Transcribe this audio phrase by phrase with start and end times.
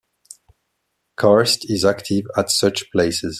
[1.15, 3.29] Karst is active at such places.